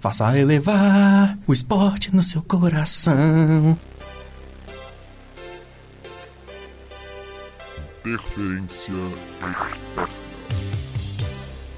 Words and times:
Faça 0.00 0.38
elevar 0.38 1.38
o 1.46 1.52
esporte 1.52 2.14
no 2.14 2.22
seu 2.22 2.42
coração. 2.42 3.76
Interferência 8.04 8.94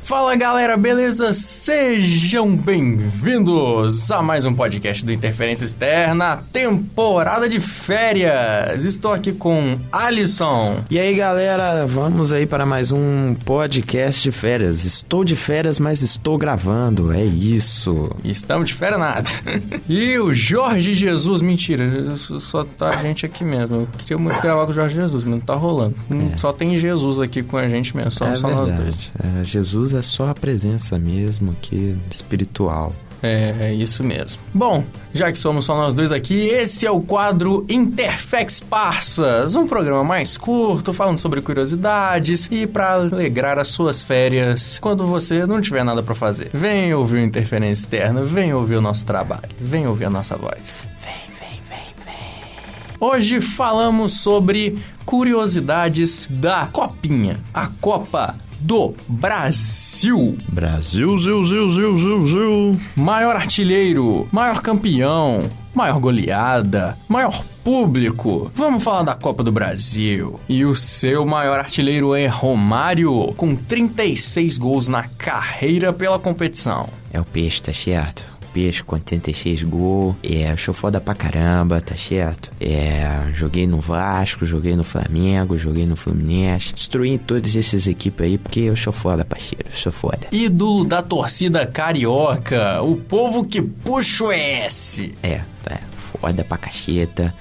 Fala 0.08 0.34
galera, 0.36 0.74
beleza? 0.74 1.34
Sejam 1.34 2.56
bem-vindos 2.56 4.10
a 4.10 4.22
mais 4.22 4.46
um 4.46 4.54
podcast 4.54 5.04
do 5.04 5.12
Interferência 5.12 5.66
Externa, 5.66 6.42
temporada 6.50 7.46
de 7.46 7.60
férias. 7.60 8.84
Estou 8.84 9.12
aqui 9.12 9.32
com 9.32 9.78
Alisson. 9.92 10.82
E 10.90 10.98
aí 10.98 11.14
galera, 11.14 11.84
vamos 11.84 12.32
aí 12.32 12.46
para 12.46 12.64
mais 12.64 12.90
um 12.90 13.34
podcast 13.44 14.22
de 14.22 14.32
férias. 14.32 14.86
Estou 14.86 15.22
de 15.22 15.36
férias, 15.36 15.78
mas 15.78 16.00
estou 16.00 16.38
gravando, 16.38 17.12
é 17.12 17.22
isso. 17.22 18.10
Estamos 18.24 18.70
de 18.70 18.76
férias 18.76 18.98
nada. 18.98 19.28
e 19.86 20.18
o 20.18 20.32
Jorge 20.32 20.94
Jesus, 20.94 21.42
mentira, 21.42 22.16
só 22.16 22.64
tá 22.64 22.88
a 22.88 22.96
gente 23.02 23.26
aqui 23.26 23.44
mesmo. 23.44 23.76
Eu 23.76 23.88
queria 23.98 24.16
muito 24.16 24.40
gravar 24.40 24.64
com 24.64 24.70
o 24.70 24.74
Jorge 24.74 24.94
Jesus, 24.94 25.22
mas 25.22 25.32
não 25.34 25.40
tá 25.40 25.54
rolando. 25.54 25.94
É. 26.32 26.38
Só 26.38 26.50
tem 26.50 26.78
Jesus 26.78 27.20
aqui 27.20 27.42
com 27.42 27.58
a 27.58 27.68
gente 27.68 27.94
mesmo, 27.94 28.10
só, 28.10 28.26
é 28.26 28.36
só 28.36 28.48
nós 28.48 28.72
dois. 28.72 29.12
É, 29.22 29.44
Jesus 29.44 29.92
é 29.92 29.97
só 30.02 30.28
a 30.28 30.34
presença 30.34 30.98
mesmo 30.98 31.52
aqui 31.52 31.96
espiritual. 32.10 32.92
É, 33.22 33.54
é 33.60 33.74
isso 33.74 34.04
mesmo. 34.04 34.40
Bom, 34.54 34.84
já 35.12 35.32
que 35.32 35.38
somos 35.38 35.64
só 35.64 35.76
nós 35.76 35.94
dois 35.94 36.12
aqui, 36.12 36.46
esse 36.46 36.86
é 36.86 36.90
o 36.90 37.00
quadro 37.00 37.64
Interfex 37.68 38.60
Parsas, 38.60 39.56
um 39.56 39.66
programa 39.66 40.04
mais 40.04 40.36
curto, 40.36 40.92
falando 40.92 41.18
sobre 41.18 41.40
curiosidades 41.40 42.48
e 42.50 42.66
para 42.66 42.94
alegrar 42.94 43.58
as 43.58 43.68
suas 43.68 44.02
férias 44.02 44.78
quando 44.80 45.06
você 45.06 45.46
não 45.46 45.60
tiver 45.60 45.84
nada 45.84 46.02
para 46.02 46.14
fazer. 46.14 46.50
Vem 46.52 46.94
ouvir 46.94 47.16
o 47.16 47.24
Interferência 47.24 47.82
Externa, 47.82 48.24
vem 48.24 48.54
ouvir 48.54 48.76
o 48.76 48.80
nosso 48.80 49.04
trabalho, 49.04 49.48
vem 49.60 49.86
ouvir 49.86 50.04
a 50.04 50.10
nossa 50.10 50.36
voz. 50.36 50.86
Vem, 51.02 51.14
vem, 51.40 51.60
vem, 51.68 51.94
vem. 52.04 52.94
Hoje 53.00 53.40
falamos 53.40 54.20
sobre 54.20 54.78
curiosidades 55.04 56.28
da 56.30 56.66
Copinha, 56.66 57.40
a 57.52 57.68
Copa 57.80 58.34
do 58.58 58.94
Brasil. 59.08 60.36
Brasil, 60.48 61.18
Zil, 61.18 61.44
Zil, 61.44 61.70
Zil, 61.70 61.98
Zil, 61.98 62.26
Zil. 62.26 62.80
Maior 62.96 63.36
artilheiro, 63.36 64.28
maior 64.32 64.60
campeão, 64.60 65.48
maior 65.74 65.98
goleada, 65.98 66.96
maior 67.08 67.42
público. 67.62 68.50
Vamos 68.54 68.82
falar 68.82 69.02
da 69.02 69.14
Copa 69.14 69.42
do 69.42 69.52
Brasil. 69.52 70.40
E 70.48 70.64
o 70.64 70.74
seu 70.74 71.26
maior 71.26 71.58
artilheiro 71.58 72.14
é 72.14 72.26
Romário, 72.26 73.34
com 73.36 73.54
36 73.54 74.58
gols 74.58 74.88
na 74.88 75.04
carreira 75.04 75.92
pela 75.92 76.18
competição. 76.18 76.88
É 77.12 77.20
o 77.20 77.24
peixe, 77.24 77.62
tá 77.62 77.72
certo? 77.72 78.24
Peixe 78.52 78.82
com 78.82 78.94
86 78.96 79.62
gols. 79.62 80.16
É, 80.22 80.56
sou 80.56 80.74
foda 80.74 81.00
pra 81.00 81.14
caramba, 81.14 81.80
tá 81.80 81.96
certo? 81.96 82.50
É, 82.60 83.28
joguei 83.34 83.66
no 83.66 83.80
Vasco, 83.80 84.44
joguei 84.44 84.74
no 84.76 84.84
Flamengo, 84.84 85.58
joguei 85.58 85.86
no 85.86 85.96
Fluminense. 85.96 86.74
Destruí 86.74 87.18
todas 87.18 87.54
essas 87.54 87.86
equipes 87.86 88.26
aí 88.26 88.38
porque 88.38 88.60
eu 88.60 88.76
sou 88.76 88.92
foda, 88.92 89.24
parceiro. 89.24 89.66
Eu 89.66 89.76
sou 89.76 89.92
foda. 89.92 90.20
Ídolo 90.32 90.84
da 90.84 91.02
torcida 91.02 91.66
carioca, 91.66 92.82
o 92.82 92.96
povo 92.96 93.44
que 93.44 93.60
puxa 93.60 94.24
o 94.24 94.32
S. 94.32 95.14
É, 95.22 95.40
é 95.66 95.78
foda 95.96 96.44
pra 96.44 96.56
cacheta. 96.56 97.34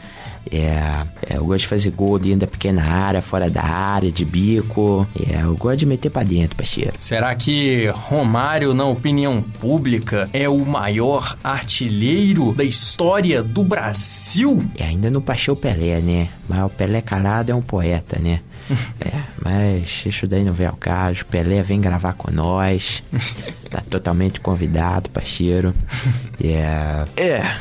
É, 0.52 1.06
é, 1.30 1.38
eu 1.38 1.46
gosto 1.46 1.62
de 1.62 1.68
fazer 1.68 1.92
gol 1.92 2.18
dentro 2.18 2.40
da 2.42 2.48
pequena 2.48 2.84
área, 2.84 3.22
fora 3.22 3.50
da 3.50 3.64
área, 3.64 4.12
de 4.12 4.24
bico. 4.24 5.08
É, 5.30 5.44
eu 5.44 5.56
gosto 5.56 5.78
de 5.78 5.86
meter 5.86 6.10
pra 6.10 6.24
dentro, 6.24 6.56
parceiro. 6.56 6.94
Será 6.98 7.36
que 7.36 7.88
Romário, 7.88 8.74
na 8.74 8.86
opinião 8.86 9.42
pública, 9.42 10.30
é 10.34 10.48
o 10.48 10.66
maior 10.66 11.38
artilheiro 11.44 12.54
da 12.54 12.64
história 12.64 13.44
do 13.44 13.64
Brasil? 13.64 14.64
É, 14.78 14.86
ainda 14.86 15.10
não 15.10 15.22
passou 15.22 15.54
o 15.54 15.58
Pelé, 15.58 16.00
né? 16.00 16.30
Mas 16.48 16.64
o 16.64 16.70
Pelé 16.70 17.02
calado 17.02 17.52
é 17.52 17.56
um 17.56 17.62
poeta, 17.62 18.20
né? 18.20 18.42
é, 19.00 19.22
mas 19.44 20.04
isso 20.06 20.28
daí 20.28 20.44
não 20.44 20.54
vem 20.54 20.68
ao 20.68 20.76
caso. 20.76 21.26
Pelé 21.26 21.62
vem 21.64 21.80
gravar 21.80 22.14
com 22.14 22.32
nós. 22.32 23.04
tá 23.70 23.82
totalmente 23.90 24.40
convidado, 24.40 25.10
parceiro. 25.10 25.74
É. 26.40 27.04
É. 27.18 27.56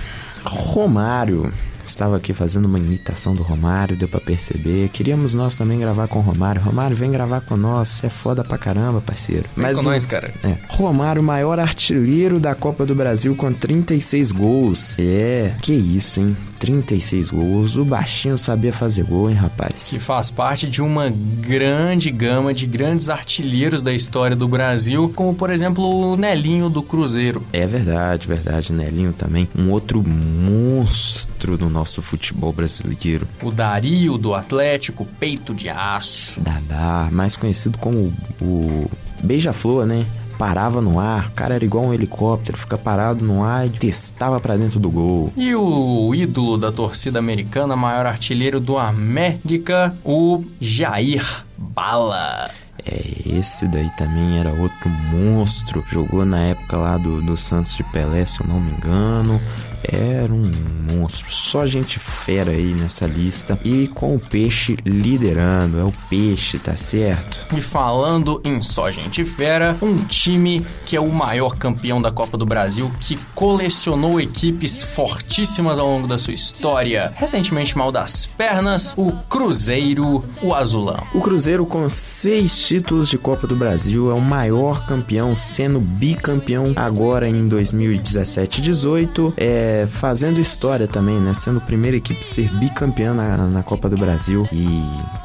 Romário 0.45 1.51
estava 1.89 2.17
aqui 2.17 2.33
fazendo 2.33 2.67
uma 2.67 2.79
imitação 2.79 3.35
do 3.35 3.43
Romário, 3.43 3.97
deu 3.97 4.09
para 4.09 4.21
perceber. 4.21 4.89
Queríamos 4.91 5.35
nós 5.35 5.57
também 5.57 5.79
gravar 5.79 6.09
com 6.09 6.19
o 6.19 6.23
Romário. 6.23 6.61
Romário, 6.61 6.97
vem 6.97 7.11
gravar 7.11 7.41
com 7.41 7.57
nós, 7.57 7.89
você 7.89 8.07
é 8.07 8.11
foda 8.11 8.45
pra 8.45 8.59
caramba, 8.59 9.01
parceiro. 9.01 9.45
Vem 9.57 9.67
Mas 9.67 9.79
com 9.79 9.85
o, 9.85 9.91
nós, 9.91 10.07
cara. 10.07 10.33
É, 10.43 10.57
Romário, 10.69 11.23
maior 11.23 11.59
artilheiro 11.59 12.39
da 12.39 12.55
Copa 12.55 12.85
do 12.85 12.95
Brasil 12.95 13.35
com 13.35 13.53
36 13.53 14.33
gols. 14.33 14.97
É, 14.99 15.55
que 15.63 15.73
isso, 15.73 16.21
hein? 16.21 16.37
36 16.59 17.31
gols. 17.31 17.77
O 17.77 17.85
baixinho 17.85 18.37
sabia 18.37 18.73
fazer 18.73 19.05
gol, 19.05 19.31
hein, 19.31 19.37
rapaz? 19.37 19.91
Que 19.91 20.01
faz 20.01 20.31
parte 20.31 20.69
de 20.69 20.83
uma 20.83 21.11
grande 21.11 22.11
gama 22.11 22.53
de 22.53 22.67
grandes 22.67 23.09
artilheiros 23.09 23.83
da 23.83 23.93
história 23.93 24.37
do 24.37 24.49
Brasil, 24.49 25.13
como 25.15 25.35
por 25.35 25.51
exemplo 25.51 25.85
o 25.85 26.17
Nelinho 26.17 26.69
do 26.69 26.83
Cruzeiro. 26.83 27.43
É 27.53 27.67
verdade, 27.67 28.27
verdade. 28.27 28.73
Nelinho 28.73 29.13
também. 29.13 29.49
Um 29.57 29.71
outro 29.71 30.03
monstro 30.03 31.57
do 31.57 31.69
nosso 31.69 32.03
futebol 32.03 32.53
brasileiro. 32.53 33.29
O 33.43 33.51
Dario 33.51 34.19
do 34.19 34.35
Atlético, 34.35 35.07
peito 35.19 35.55
de 35.55 35.69
aço. 35.69 36.41
Dadá, 36.41 37.09
mais 37.13 37.37
conhecido 37.37 37.79
como 37.79 38.13
o 38.41 38.91
Beija-Flor, 39.23 39.87
né? 39.87 40.05
Parava 40.39 40.81
no 40.81 41.01
ar, 41.01 41.29
o 41.29 41.31
cara 41.33 41.55
era 41.55 41.65
igual 41.65 41.85
um 41.85 41.95
helicóptero, 41.95 42.59
fica 42.59 42.77
parado 42.77 43.25
no 43.25 43.43
ar 43.43 43.67
e 43.67 43.71
testava 43.71 44.39
para 44.41 44.57
dentro 44.57 44.79
do 44.79 44.91
gol. 44.91 45.33
E 45.37 45.55
o 45.55 46.15
ídolo 46.15 46.57
da 46.57 46.71
torcida 46.71 47.19
americana, 47.19 47.77
maior 47.77 48.07
artilheiro 48.07 48.61
do 48.61 48.79
América, 48.79 49.97
o 50.05 50.45
Jair 50.61 51.45
Bala. 51.57 52.49
É, 52.85 53.39
esse 53.39 53.67
daí 53.67 53.91
também 53.97 54.39
era 54.39 54.51
outro 54.51 54.89
monstro. 54.89 55.85
Jogou 55.91 56.25
na 56.25 56.39
época 56.39 56.77
lá 56.77 56.97
do, 56.97 57.21
do 57.21 57.37
Santos 57.37 57.75
de 57.75 57.83
Pelé, 57.85 58.25
se 58.25 58.41
eu 58.41 58.47
não 58.47 58.61
me 58.61 58.71
engano. 58.71 59.41
Era 59.83 60.33
um 60.33 60.51
monstro, 60.93 61.31
só 61.31 61.67
gente 61.67 61.99
fera 61.99 62.53
aí 62.53 62.75
nessa 62.75 63.07
lista 63.07 63.59
e 63.65 63.87
com 63.89 64.15
o 64.15 64.19
peixe 64.19 64.77
liderando, 64.85 65.79
é 65.79 65.85
o 65.85 65.93
peixe, 66.09 66.59
tá 66.59 66.77
certo? 66.77 67.47
E 67.57 67.61
falando 67.61 68.41
em 68.45 68.63
só 68.63 68.91
gente 68.91 69.25
fera, 69.25 69.77
um 69.81 69.99
time 70.05 70.67
que 70.85 70.97
é 70.97 71.01
o 71.01 71.09
maior 71.09 71.57
campeão 71.57 72.01
da 72.01 72.11
Copa 72.11 72.37
do 72.37 72.47
Brasil, 72.47 72.91
que 73.01 73.19
colecionou 73.35 74.21
equipes 74.21 74.83
fortíssimas 74.83 75.79
ao 75.79 75.87
longo 75.87 76.07
da 76.07 76.19
sua 76.19 76.35
história. 76.35 77.13
Recentemente 77.17 77.77
mal 77.77 77.93
das 77.93 78.27
pernas, 78.27 78.95
o 78.97 79.13
Cruzeiro, 79.29 80.25
o 80.43 80.55
Azulão. 80.55 81.03
O 81.15 81.21
Cruzeiro 81.21 81.67
com 81.67 81.89
seis 81.89 82.67
títulos 82.67 83.09
de 83.09 83.19
Copa 83.19 83.47
do 83.47 83.57
Brasil 83.57 84.11
é 84.11 84.15
o 84.15 84.21
maior 84.21 84.87
campeão, 84.87 85.37
sendo 85.37 85.81
bicampeão 85.81 86.73
agora 86.77 87.29
em 87.29 87.49
2017-18. 87.49 89.35
É 89.37 89.66
fazendo 89.89 90.41
história 90.41 90.87
também, 90.87 91.21
né? 91.21 91.35
Sendo 91.35 91.59
a 91.59 91.61
primeira 91.61 91.97
equipe 91.97 92.21
a 92.21 92.23
ser 92.23 92.49
bicampeã 92.59 93.15
na, 93.15 93.37
na 93.37 93.63
Copa 93.63 93.89
do 93.89 93.97
Brasil 93.97 94.47
e 94.53 94.67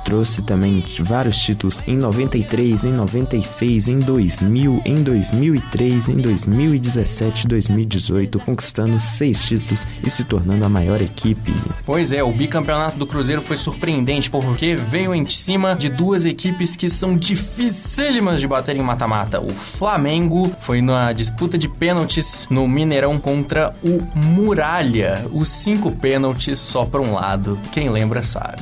trouxe 0.04 0.42
também 0.42 0.84
vários 1.00 1.38
títulos 1.38 1.84
em 1.88 1.96
93, 1.96 2.86
em 2.86 2.94
96, 2.94 3.88
em 3.88 4.00
2000, 4.00 4.82
em 4.86 5.04
2003, 5.04 6.10
em 6.10 6.18
2017, 6.18 7.48
2018, 7.48 8.40
conquistando 8.40 9.00
seis 9.00 9.44
títulos 9.44 9.88
e 10.04 10.10
se 10.10 10.24
tornando 10.24 10.66
a 10.66 10.70
maior 10.70 11.02
equipe. 11.02 11.54
Pois 11.86 12.12
é, 12.12 12.24
o 12.24 12.32
bicampeonato 12.32 12.98
do 12.98 13.06
Cruzeiro 13.06 13.42
foi 13.42 13.58
surpreendente 13.58 14.30
porque 14.30 14.76
veio 14.76 15.14
em 15.14 15.28
cima 15.28 15.76
de 15.76 15.90
duas 15.90 16.26
equipes 16.26 16.76
que 16.76 16.90
são 16.90 17.16
dificílimas 17.16 18.40
de 18.40 18.48
bater 18.48 18.76
em 18.76 18.82
mata-mata. 18.82 19.40
O 19.40 19.52
Flamengo 19.52 20.52
foi 20.62 20.82
na 20.82 21.14
disputa 21.14 21.58
de 21.58 21.68
pênaltis 21.68 22.48
no 22.50 22.68
Mineirão 22.68 23.20
contra 23.20 23.76
o 23.84 24.02
Muralha. 24.32 25.26
Os 25.32 25.50
cinco 25.50 25.92
pênaltis 25.92 26.58
só 26.58 26.86
para 26.86 27.02
um 27.02 27.14
lado. 27.14 27.60
Quem 27.74 27.90
lembra 27.90 28.24
sabe. 28.24 28.62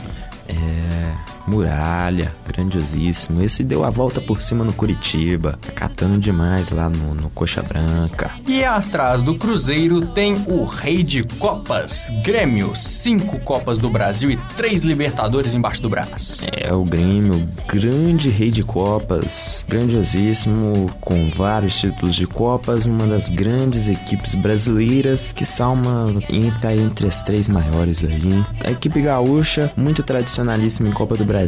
Muralha, 1.49 2.31
grandiosíssimo. 2.47 3.41
Esse 3.41 3.63
deu 3.63 3.83
a 3.83 3.89
volta 3.89 4.21
por 4.21 4.41
cima 4.41 4.63
no 4.63 4.71
Curitiba, 4.71 5.59
catando 5.73 6.19
demais 6.19 6.69
lá 6.69 6.87
no, 6.87 7.15
no 7.15 7.29
Coxa 7.31 7.63
Branca. 7.63 8.31
E 8.47 8.63
atrás 8.63 9.23
do 9.23 9.35
Cruzeiro 9.35 10.05
tem 10.05 10.43
o 10.47 10.63
Rei 10.63 11.01
de 11.01 11.23
Copas, 11.23 12.11
Grêmio, 12.23 12.75
cinco 12.75 13.39
Copas 13.39 13.79
do 13.79 13.89
Brasil 13.89 14.29
e 14.29 14.37
três 14.55 14.83
Libertadores 14.83 15.55
embaixo 15.55 15.81
do 15.81 15.89
braço. 15.89 16.45
É 16.51 16.71
o 16.71 16.83
Grêmio, 16.83 17.47
grande 17.67 18.29
Rei 18.29 18.51
de 18.51 18.63
Copas, 18.63 19.65
grandiosíssimo, 19.67 20.91
com 21.01 21.31
vários 21.31 21.79
títulos 21.79 22.13
de 22.13 22.27
Copas, 22.27 22.85
uma 22.85 23.07
das 23.07 23.27
grandes 23.27 23.89
equipes 23.89 24.35
brasileiras 24.35 25.31
que 25.31 25.45
salma 25.45 26.13
tá 26.61 26.75
entre 26.75 27.07
as 27.07 27.23
três 27.23 27.49
maiores 27.49 28.03
ali. 28.03 28.45
A 28.63 28.71
equipe 28.71 29.01
gaúcha, 29.01 29.71
muito 29.75 30.03
tradicionalíssima 30.03 30.89
em 30.89 30.91
Copa 30.91 31.15
do 31.15 31.25
Brasil, 31.25 31.38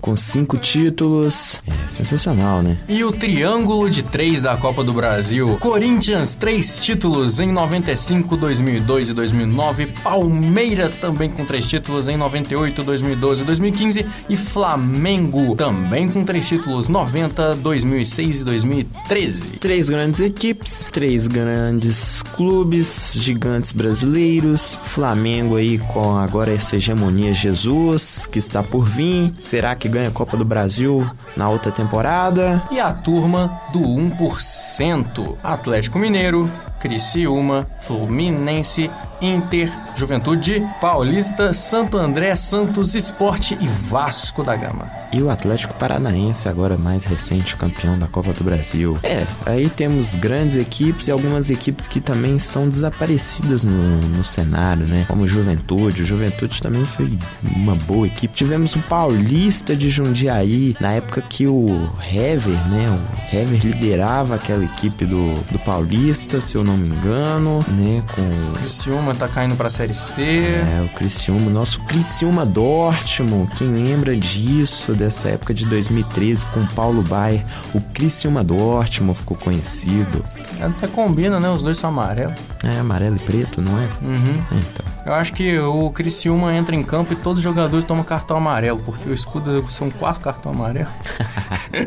com 0.00 0.16
cinco 0.16 0.56
títulos. 0.58 1.60
É 1.68 1.88
sensacional, 1.88 2.62
né? 2.62 2.78
E 2.88 3.04
o 3.04 3.12
triângulo 3.12 3.88
de 3.88 4.02
três 4.02 4.40
da 4.40 4.56
Copa 4.56 4.82
do 4.82 4.92
Brasil. 4.92 5.56
Corinthians, 5.58 6.34
três 6.34 6.78
títulos 6.78 7.38
em 7.38 7.52
95, 7.52 8.36
2002 8.36 9.10
e 9.10 9.14
2009. 9.14 9.86
Palmeiras 10.02 10.94
também 10.94 11.30
com 11.30 11.44
três 11.44 11.66
títulos 11.66 12.08
em 12.08 12.16
98, 12.16 12.82
2012 12.82 13.42
e 13.42 13.46
2015. 13.46 14.06
E 14.28 14.36
Flamengo 14.36 15.54
também 15.54 16.08
com 16.08 16.24
três 16.24 16.48
títulos 16.48 16.88
90, 16.88 17.56
2006 17.56 18.40
e 18.40 18.44
2013. 18.44 19.52
Três 19.58 19.88
grandes 19.88 20.20
equipes, 20.20 20.86
três 20.90 21.26
grandes 21.26 22.22
clubes, 22.34 23.12
gigantes 23.14 23.72
brasileiros. 23.72 24.78
Flamengo 24.82 25.56
aí 25.56 25.78
com 25.78 26.16
agora 26.16 26.52
essa 26.52 26.76
hegemonia 26.76 27.32
Jesus 27.32 28.26
que 28.26 28.38
está 28.38 28.62
por 28.62 28.88
vir. 28.88 29.35
Será 29.40 29.74
que 29.74 29.88
ganha 29.88 30.08
a 30.08 30.12
Copa 30.12 30.36
do 30.36 30.44
Brasil 30.44 31.06
na 31.36 31.48
outra 31.48 31.70
temporada? 31.70 32.62
E 32.70 32.80
a 32.80 32.92
turma 32.92 33.60
do 33.72 33.80
1%. 33.80 35.36
Atlético 35.42 35.98
Mineiro, 35.98 36.50
Criciúma, 36.78 37.66
Fluminense, 37.80 38.90
Inter, 39.20 39.72
Juventude, 39.96 40.62
Paulista, 40.80 41.54
Santo 41.54 41.96
André, 41.96 42.36
Santos 42.36 42.94
Esporte 42.94 43.56
e 43.60 43.66
Vasco 43.66 44.42
da 44.42 44.54
Gama. 44.54 44.90
E 45.12 45.22
o 45.22 45.30
Atlético 45.30 45.72
Paranaense, 45.74 46.48
agora 46.48 46.76
mais 46.76 47.04
recente 47.04 47.56
campeão 47.56 47.98
da 47.98 48.06
Copa 48.06 48.32
do 48.32 48.44
Brasil. 48.44 48.98
É, 49.02 49.26
aí 49.46 49.70
temos 49.70 50.14
grandes 50.14 50.56
equipes 50.56 51.08
e 51.08 51.10
algumas 51.10 51.48
equipes 51.48 51.86
que 51.86 52.00
também 52.00 52.38
são 52.38 52.68
desaparecidas 52.68 53.64
no, 53.64 53.98
no 54.08 54.22
cenário, 54.22 54.86
né? 54.86 55.06
Como 55.08 55.26
Juventude. 55.26 56.02
O 56.02 56.06
Juventude 56.06 56.60
também 56.60 56.84
foi 56.84 57.18
uma 57.42 57.74
boa 57.74 58.06
equipe. 58.06 58.34
Tivemos 58.34 58.76
o 58.76 58.80
Paulista 58.80 59.74
de 59.74 59.88
Jundiaí, 59.88 60.76
na 60.80 60.92
época 60.92 61.22
que 61.22 61.46
o 61.46 61.88
Hever, 62.12 62.68
né? 62.68 62.90
O 62.90 63.34
Hever 63.34 63.64
liderava 63.64 64.34
aquela 64.34 64.64
equipe 64.64 65.06
do, 65.06 65.34
do 65.50 65.58
Paulista, 65.60 66.40
se 66.40 66.56
eu 66.56 66.64
não 66.66 66.76
me 66.76 66.88
engano, 66.88 67.64
né? 67.68 68.02
Com 68.12 68.50
o 68.50 68.52
Criciúma 68.54 69.14
tá 69.14 69.28
caindo 69.28 69.54
pra 69.54 69.70
Série 69.70 69.94
C. 69.94 70.22
É, 70.22 70.82
o 70.82 70.88
Criciúma, 70.88 71.48
nosso 71.48 71.80
Criciúma 71.84 72.44
Dortmund, 72.44 73.52
quem 73.54 73.68
lembra 73.68 74.16
disso, 74.16 74.92
dessa 74.92 75.28
época 75.28 75.54
de 75.54 75.64
2013 75.66 76.44
com 76.46 76.66
Paulo 76.66 77.02
Baier, 77.02 77.44
o 77.72 77.80
Criciúma 77.80 78.42
Dortmund 78.42 79.16
ficou 79.18 79.36
conhecido. 79.36 80.24
Até 80.60 80.88
combina, 80.88 81.38
né? 81.38 81.48
Os 81.48 81.62
dois 81.62 81.78
são 81.78 81.90
amarelos. 81.90 82.34
É, 82.64 82.80
amarelo 82.80 83.16
e 83.16 83.20
preto, 83.20 83.62
não 83.62 83.78
é? 83.78 83.88
Uhum. 84.02 84.42
Então. 84.50 84.86
Eu 85.04 85.14
acho 85.14 85.32
que 85.32 85.56
o 85.58 85.90
Criciúma 85.90 86.52
entra 86.52 86.74
em 86.74 86.82
campo 86.82 87.12
e 87.12 87.16
todos 87.16 87.38
os 87.38 87.44
jogadores 87.44 87.84
tomam 87.84 88.02
cartão 88.02 88.36
amarelo, 88.36 88.82
porque 88.84 89.08
o 89.08 89.14
escudo 89.14 89.64
são 89.70 89.88
quatro 89.88 90.20
cartões 90.20 90.56
amarelos. 90.56 90.90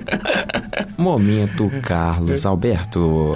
Momento, 0.98 1.70
Carlos 1.82 2.46
Alberto. 2.48 3.36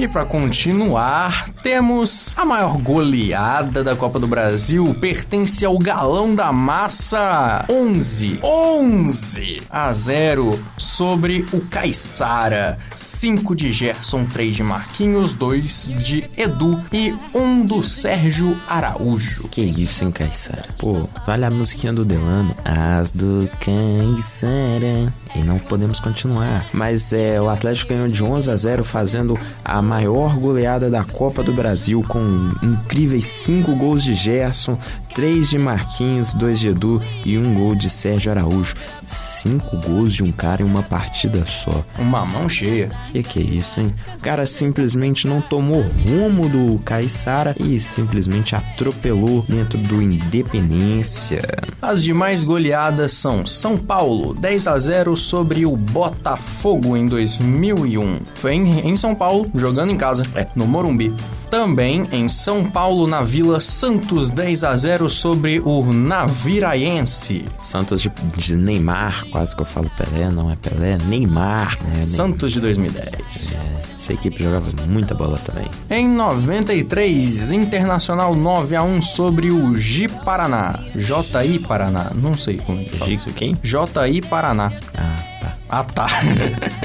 E 0.00 0.08
para 0.08 0.24
continuar, 0.24 1.50
temos 1.62 2.34
a 2.34 2.42
maior 2.42 2.78
goleada 2.78 3.84
da 3.84 3.94
Copa 3.94 4.18
do 4.18 4.26
Brasil, 4.26 4.96
pertence 4.98 5.62
ao 5.62 5.78
Galão 5.78 6.34
da 6.34 6.50
Massa, 6.50 7.66
11, 7.68 8.40
11 8.42 9.62
a 9.68 9.92
0 9.92 10.58
sobre 10.78 11.44
o 11.52 11.60
Caiçara. 11.60 12.78
5 12.96 13.54
de 13.54 13.70
Gerson, 13.70 14.24
3 14.24 14.56
de 14.56 14.62
Marquinhos, 14.62 15.34
2 15.34 15.90
de 15.98 16.24
Edu 16.34 16.82
e 16.90 17.14
1 17.34 17.66
do 17.66 17.84
Sérgio 17.84 18.58
Araújo. 18.66 19.48
Que 19.48 19.60
isso, 19.60 20.02
hein, 20.02 20.10
Caiçara? 20.10 20.64
Pô, 20.78 21.10
vale 21.26 21.44
a 21.44 21.50
musiquinha 21.50 21.92
do 21.92 22.06
Delano. 22.06 22.56
As 22.64 23.12
do 23.12 23.50
Caiçara. 23.60 25.12
E 25.34 25.42
não 25.42 25.58
podemos 25.58 26.00
continuar. 26.00 26.66
Mas 26.72 27.12
é, 27.12 27.40
o 27.40 27.48
Atlético 27.48 27.90
ganhou 27.90 28.08
de 28.08 28.22
11 28.22 28.50
a 28.50 28.56
0, 28.56 28.84
fazendo 28.84 29.38
a 29.64 29.80
maior 29.80 30.36
goleada 30.36 30.90
da 30.90 31.04
Copa 31.04 31.42
do 31.42 31.52
Brasil, 31.52 32.04
com 32.08 32.52
incríveis 32.62 33.24
5 33.24 33.74
gols 33.76 34.02
de 34.02 34.14
Gerson, 34.14 34.76
3 35.14 35.50
de 35.50 35.58
Marquinhos, 35.58 36.34
2 36.34 36.60
de 36.60 36.68
Edu 36.68 37.02
e 37.24 37.36
um 37.36 37.54
gol 37.54 37.74
de 37.74 37.90
Sérgio 37.90 38.30
Araújo. 38.30 38.74
5 39.06 39.76
gols 39.78 40.12
de 40.12 40.22
um 40.22 40.30
cara 40.30 40.62
em 40.62 40.64
uma 40.64 40.82
partida 40.82 41.44
só. 41.46 41.84
Uma 41.98 42.24
mão 42.24 42.48
cheia. 42.48 42.90
Que 43.10 43.22
que 43.22 43.38
é 43.40 43.42
isso, 43.42 43.80
hein? 43.80 43.94
O 44.16 44.20
cara 44.20 44.46
simplesmente 44.46 45.26
não 45.26 45.40
tomou 45.40 45.82
rumo 45.82 46.48
do 46.48 46.78
Caiçara 46.84 47.56
e 47.58 47.80
simplesmente 47.80 48.54
atropelou 48.54 49.44
dentro 49.48 49.78
do 49.78 50.00
Independência. 50.00 51.42
As 51.82 52.02
demais 52.02 52.44
goleadas 52.44 53.12
são 53.12 53.44
São 53.46 53.76
Paulo, 53.76 54.34
10 54.34 54.66
a 54.66 54.78
0 54.78 55.16
sobre 55.16 55.66
o 55.66 55.76
Botafogo 55.76 56.96
em 56.96 57.08
2001. 57.08 58.18
Foi 58.34 58.54
em, 58.54 58.88
em 58.88 58.96
São 58.96 59.14
Paulo, 59.14 59.48
jogando 59.54 59.90
em 59.90 59.96
casa, 59.96 60.22
é, 60.34 60.46
no 60.54 60.66
Morumbi. 60.66 61.12
Também 61.50 62.08
em 62.12 62.28
São 62.28 62.64
Paulo, 62.64 63.08
na 63.08 63.22
Vila 63.22 63.60
Santos, 63.60 64.30
10 64.30 64.62
a 64.62 64.76
0 64.76 65.10
sobre 65.10 65.58
o 65.58 65.92
Naviraense. 65.92 67.44
Santos 67.58 68.00
de, 68.00 68.08
de 68.36 68.54
Neymar, 68.54 69.26
quase 69.32 69.56
que 69.56 69.62
eu 69.62 69.66
falo 69.66 69.90
Pelé, 69.90 70.30
não 70.30 70.48
é 70.48 70.54
Pelé, 70.54 70.96
Neymar, 70.96 71.76
né? 71.82 72.04
Santos 72.04 72.52
de 72.52 72.60
2010. 72.60 73.56
É, 73.56 73.92
essa 73.92 74.12
equipe 74.12 74.40
jogava 74.40 74.70
muita 74.86 75.12
bola 75.12 75.38
também. 75.38 75.66
Em 75.90 76.08
93, 76.08 77.50
Internacional 77.50 78.36
9 78.36 78.76
a 78.76 78.84
1 78.84 79.02
sobre 79.02 79.50
o 79.50 79.76
Ji 79.76 80.06
Paraná. 80.06 80.84
JI 80.94 81.58
Paraná, 81.58 82.12
não 82.14 82.38
sei 82.38 82.58
como 82.58 82.80
é 82.80 82.84
que 82.84 82.96
fala 82.96 83.12
isso. 83.12 83.28
Quem? 83.30 83.56
JI 83.60 84.22
Paraná. 84.22 84.72
Ah, 84.96 85.16
tá. 85.40 85.54
Ah, 85.68 85.84
tá. 85.84 86.08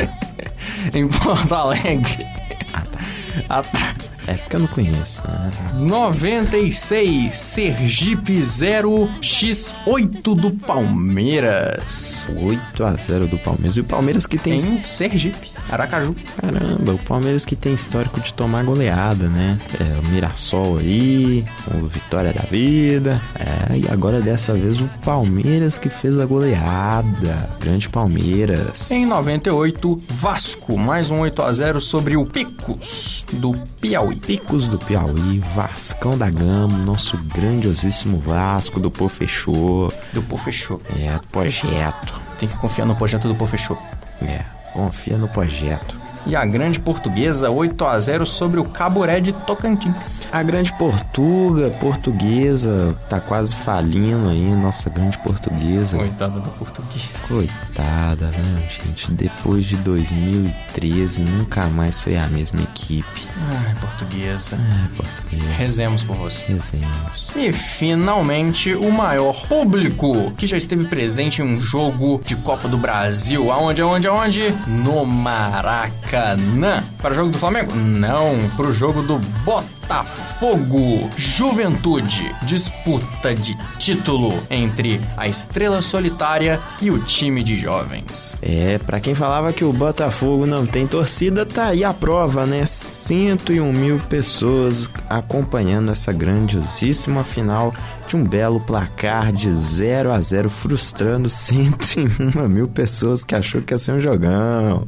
em 0.91 1.07
Porto 1.07 1.53
Alegre. 1.53 2.25
Ah, 2.73 2.81
tá. 2.81 2.99
Ah, 3.47 3.61
tá. 3.61 4.14
É 4.27 4.33
porque 4.33 4.55
eu 4.55 4.59
não 4.61 4.67
conheço. 4.67 5.21
Né? 5.27 5.51
96, 5.75 7.35
Sergipe 7.35 8.41
0, 8.41 9.07
X8 9.21 10.35
do 10.35 10.51
Palmeiras. 10.51 12.27
8 12.35 12.83
a 12.83 12.93
0 12.93 13.27
do 13.27 13.37
Palmeiras. 13.37 13.77
E 13.77 13.81
o 13.81 13.83
Palmeiras 13.83 14.25
que 14.25 14.37
tem. 14.37 14.55
Em 14.55 14.83
Sergipe, 14.83 15.51
Aracaju. 15.69 16.15
Caramba, 16.39 16.93
o 16.93 16.99
Palmeiras 16.99 17.45
que 17.45 17.55
tem 17.55 17.73
histórico 17.73 18.19
de 18.19 18.33
tomar 18.33 18.63
goleada, 18.63 19.27
né? 19.27 19.59
É, 19.79 19.99
o 19.99 20.03
Mirassol 20.03 20.77
aí, 20.77 21.45
o 21.73 21.85
Vitória 21.87 22.33
da 22.33 22.43
Vida. 22.43 23.21
É, 23.35 23.77
e 23.77 23.89
agora 23.89 24.21
dessa 24.21 24.53
vez 24.53 24.79
o 24.79 24.89
Palmeiras 25.03 25.77
que 25.77 25.89
fez 25.89 26.19
a 26.19 26.25
goleada. 26.25 27.49
Grande 27.59 27.89
Palmeiras. 27.89 28.91
Em 28.91 29.05
98, 29.05 30.01
Vasco, 30.09 30.77
mais 30.77 31.09
um 31.09 31.19
8 31.19 31.41
a 31.41 31.51
0 31.51 31.81
sobre 31.81 32.15
o 32.15 32.25
Picos 32.25 33.25
do 33.33 33.53
Piauí. 33.81 34.15
Picos 34.15 34.67
do 34.67 34.77
Piauí, 34.77 35.41
Vascão 35.55 36.17
da 36.17 36.29
Gama, 36.29 36.77
nosso 36.79 37.17
grandiosíssimo 37.33 38.19
Vasco 38.19 38.79
do 38.79 38.91
Pô 38.91 39.09
Fechou. 39.09 39.91
Do 40.13 40.21
Pô 40.21 40.37
Fechou. 40.37 40.81
É, 40.97 41.19
projeto. 41.31 42.13
Tem 42.39 42.47
que 42.47 42.57
confiar 42.57 42.85
no 42.85 42.95
projeto 42.95 43.27
do 43.27 43.35
Pô 43.35 43.45
Fechou. 43.45 43.77
É, 44.21 44.41
confia 44.75 45.17
no 45.17 45.27
projeto. 45.29 45.95
E 46.27 46.35
a 46.35 46.43
Grande 46.43 46.79
Portuguesa 46.79 47.49
8 47.49 47.85
a 47.85 47.99
0 47.99 48.25
sobre 48.25 48.59
o 48.59 48.65
Caburé 48.65 49.21
de 49.21 49.31
Tocantins. 49.31 50.27
A 50.31 50.41
Grande 50.41 50.73
Portuga, 50.73 51.69
portuguesa, 51.79 52.95
tá 53.07 53.21
quase 53.21 53.55
falindo 53.55 54.29
aí, 54.29 54.51
nossa 54.55 54.89
Grande 54.89 55.17
Portuguesa. 55.19 55.97
Coitada 55.97 56.39
da 56.39 56.49
Portuguesa. 56.49 57.27
Coitada, 57.27 57.64
né, 57.83 58.67
gente? 58.69 59.11
Depois 59.11 59.65
de 59.65 59.75
2013, 59.77 61.21
nunca 61.21 61.67
mais 61.67 62.01
foi 62.01 62.17
a 62.17 62.27
mesma 62.27 62.61
equipe. 62.61 63.27
Ai, 63.49 63.75
Portuguesa. 63.81 64.55
É, 64.55 64.95
portuguesa. 64.95 65.53
Rezemos 65.53 66.03
por 66.03 66.15
você. 66.15 66.45
Rezemos. 66.47 67.31
E 67.35 67.51
finalmente 67.51 68.73
o 68.73 68.91
maior 68.91 69.47
público 69.47 70.31
que 70.31 70.47
já 70.47 70.57
esteve 70.57 70.87
presente 70.87 71.41
em 71.41 71.45
um 71.45 71.59
jogo 71.59 72.21
de 72.25 72.35
Copa 72.37 72.67
do 72.67 72.77
Brasil. 72.77 73.51
Aonde, 73.51 73.81
aonde, 73.81 74.07
aonde? 74.07 74.55
No 74.67 75.05
Maracanã. 75.05 76.83
Para 77.01 77.11
o 77.11 77.15
jogo 77.15 77.31
do 77.31 77.37
Flamengo? 77.37 77.75
Não, 77.75 78.49
para 78.55 78.67
o 78.67 78.73
jogo 78.73 79.01
do 79.01 79.17
Botafogo. 79.43 79.74
Botafogo. 79.85 81.11
Juventude. 81.15 82.35
Disputa 82.41 83.35
de 83.35 83.55
título 83.77 84.41
entre 84.49 84.99
a 85.15 85.27
Estrela 85.27 85.79
Solitária 85.79 86.59
e 86.81 86.89
o 86.89 86.97
time 86.99 87.43
de 87.43 87.55
jovens. 87.55 88.35
É, 88.41 88.79
pra 88.79 88.99
quem 88.99 89.13
falava 89.13 89.53
que 89.53 89.63
o 89.63 89.71
Botafogo 89.71 90.47
não 90.47 90.65
tem 90.65 90.87
torcida, 90.87 91.45
tá 91.45 91.67
aí 91.67 91.83
a 91.83 91.93
prova, 91.93 92.47
né? 92.47 92.65
101 92.65 93.71
mil 93.71 93.99
pessoas 94.09 94.89
acompanhando 95.07 95.91
essa 95.91 96.11
grandiosíssima 96.11 97.23
final 97.23 97.71
de 98.07 98.15
um 98.15 98.23
belo 98.23 98.59
placar 98.59 99.31
de 99.31 99.51
0 99.51 100.11
a 100.11 100.19
0 100.19 100.49
frustrando 100.49 101.29
101 101.29 102.49
mil 102.49 102.67
pessoas 102.67 103.23
que 103.23 103.35
achou 103.35 103.61
que 103.61 103.73
ia 103.73 103.77
ser 103.77 103.91
um 103.91 103.99
jogão 103.99 104.87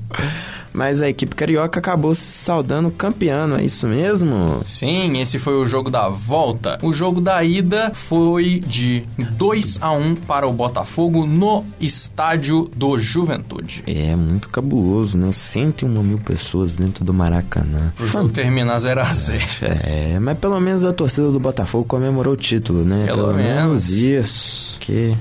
mas 0.78 1.02
a 1.02 1.10
equipe 1.10 1.36
carioca 1.36 1.80
acabou 1.80 2.14
se 2.14 2.22
saudando 2.22 2.92
campeã, 2.92 3.48
não 3.48 3.58
é 3.58 3.66
isso 3.66 3.88
mesmo? 3.88 4.62
Sim, 4.64 5.20
esse 5.20 5.40
foi 5.40 5.56
o 5.56 5.66
jogo 5.66 5.90
da 5.90 6.08
volta. 6.08 6.78
O 6.84 6.94
jogo 6.94 7.20
da 7.20 7.44
ida 7.44 7.90
foi 7.96 8.60
de 8.60 9.04
2 9.18 9.80
a 9.82 9.92
1 9.92 10.18
para 10.18 10.48
o 10.48 10.54
Botafogo 10.54 11.26
no 11.26 11.66
estádio 11.82 12.70
do 12.76 12.96
Juventude. 13.00 13.84
É, 13.88 14.16
muito 14.16 14.50
cabuloso, 14.50 15.18
né? 15.18 15.32
101 15.32 16.04
mil 16.04 16.20
pessoas 16.20 16.76
dentro 16.76 17.04
do 17.04 17.12
Maracanã. 17.12 17.92
O 18.00 18.06
jogo 18.06 18.30
termina 18.30 18.78
0 18.78 19.02
a 19.02 19.12
0 19.12 19.44
É, 19.84 20.20
mas 20.20 20.38
pelo 20.38 20.60
menos 20.60 20.86
a 20.86 20.94
torcida 20.94 21.32
do 21.32 21.40
Botafogo 21.40 21.86
comemorou 21.86 22.34
o 22.34 22.38
título, 22.38 22.86
né? 22.86 23.08
Pelo, 23.08 23.30
pelo 23.30 23.34
menos. 23.34 23.90
menos 23.90 23.90
isso. 23.90 24.80
Que 24.80 25.18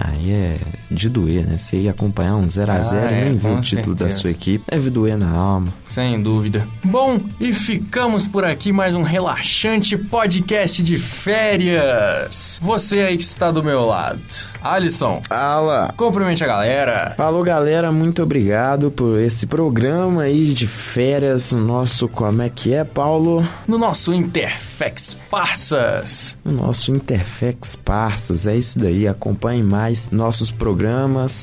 Aí 0.00 0.30
é 0.30 0.56
de 0.90 1.08
doer, 1.08 1.46
né? 1.46 1.58
Você 1.58 1.76
ia 1.76 1.90
acompanhar 1.90 2.36
um 2.36 2.46
0x0 2.46 2.92
ah, 2.92 3.12
e 3.12 3.14
nem 3.14 3.30
é, 3.30 3.32
ver 3.32 3.48
o 3.48 3.60
título 3.60 3.96
certeza. 3.96 4.04
da 4.04 4.10
sua 4.10 4.30
equipe. 4.30 4.64
Deve 4.70 4.90
doer 4.90 5.16
na 5.16 5.30
alma. 5.30 5.68
Sem 5.86 6.22
dúvida. 6.22 6.66
Bom, 6.82 7.20
e 7.40 7.52
ficamos 7.52 8.26
por 8.26 8.44
aqui 8.44 8.72
mais 8.72 8.94
um 8.94 9.02
relaxante 9.02 9.96
podcast 9.96 10.82
de 10.82 10.98
férias. 10.98 12.58
Você 12.62 13.00
aí 13.02 13.16
que 13.16 13.22
está 13.22 13.50
do 13.50 13.62
meu 13.62 13.86
lado. 13.86 14.18
Alisson. 14.62 15.22
Fala. 15.28 15.92
Cumprimente 15.96 16.42
a 16.42 16.46
galera. 16.46 17.14
Falou, 17.16 17.42
galera. 17.42 17.92
Muito 17.92 18.22
obrigado 18.22 18.90
por 18.90 19.18
esse 19.20 19.46
programa 19.46 20.22
aí 20.22 20.52
de 20.52 20.66
férias. 20.66 21.52
O 21.52 21.58
nosso, 21.58 22.08
como 22.08 22.42
é 22.42 22.48
que 22.48 22.74
é, 22.74 22.84
Paulo? 22.84 23.46
No 23.66 23.78
nosso 23.78 24.12
Interfex 24.12 25.14
Parsas. 25.30 26.36
No 26.44 26.52
nosso 26.52 26.90
Interfex 26.90 27.76
Parsas. 27.76 28.46
É 28.46 28.56
isso 28.56 28.78
daí. 28.78 29.06
Acompanhe 29.06 29.62
mais 29.62 30.08
nossos 30.10 30.50
programas. 30.50 30.77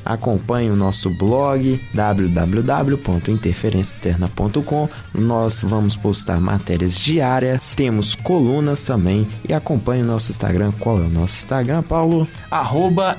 Acompanhe 0.04 0.70
o 0.70 0.76
nosso 0.76 1.10
blog 1.10 1.80
www.interferenciaexterna.com. 1.92 4.88
Nós 5.14 5.62
vamos 5.62 5.94
postar 5.96 6.40
matérias 6.40 6.98
diárias. 6.98 7.74
Temos 7.74 8.14
colunas 8.14 8.82
também. 8.84 9.26
E 9.48 9.52
acompanhe 9.52 10.02
o 10.02 10.06
nosso 10.06 10.30
Instagram. 10.30 10.72
Qual 10.78 10.98
é 10.98 11.02
o 11.02 11.10
nosso 11.10 11.36
Instagram, 11.36 11.82
Paulo? 11.82 12.28
Arroba 12.50 12.96
arroba 12.96 13.16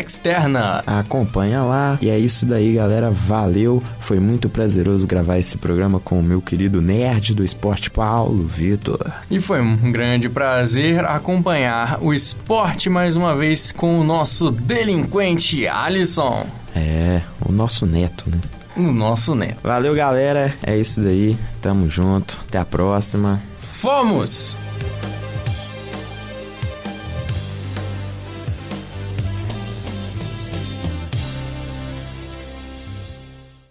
Externa. 0.00 0.82
Acompanha 0.86 1.62
lá. 1.62 1.98
E 2.00 2.08
é 2.08 2.18
isso 2.18 2.46
daí, 2.46 2.74
galera. 2.74 3.10
Valeu. 3.10 3.82
Foi 4.00 4.18
muito 4.18 4.48
prazeroso 4.48 5.06
gravar 5.06 5.38
esse 5.38 5.56
programa 5.56 6.00
com 6.00 6.18
o 6.18 6.22
meu 6.22 6.40
querido 6.40 6.80
nerd 6.80 7.34
do 7.34 7.44
esporte, 7.44 7.90
Paulo 7.90 8.46
Vitor. 8.46 9.12
E 9.30 9.40
foi 9.40 9.60
um 9.60 9.92
grande 9.92 10.28
prazer 10.28 11.04
acompanhar 11.04 11.98
o 12.00 12.12
esporte 12.12 12.90
mais 12.90 13.16
uma 13.16 13.34
vez 13.34 13.72
com 13.72 14.00
o 14.00 14.04
nosso 14.04 14.50
delinquente 14.50 15.43
Alisson. 15.68 16.46
É, 16.74 17.20
o 17.46 17.52
nosso 17.52 17.86
neto, 17.86 18.24
né? 18.28 18.40
O 18.76 18.92
nosso 18.92 19.34
neto. 19.34 19.58
Valeu, 19.62 19.94
galera. 19.94 20.54
É 20.62 20.76
isso 20.76 21.00
daí. 21.00 21.36
Tamo 21.62 21.88
junto. 21.88 22.40
Até 22.48 22.58
a 22.58 22.64
próxima. 22.64 23.40
Fomos! 23.60 24.56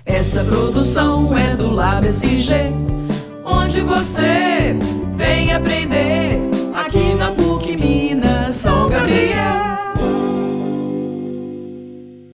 Essa 0.06 0.44
produção 0.44 1.38
é 1.38 1.56
do 1.56 1.70
Lab 1.70 2.08
SG, 2.08 2.72
onde 3.44 3.82
você 3.82 4.74
vem 5.16 5.52
aprender. 5.52 6.23